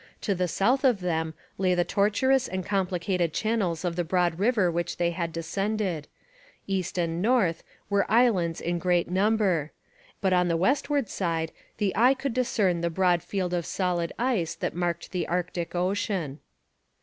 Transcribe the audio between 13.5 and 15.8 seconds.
of solid ice that marked the Arctic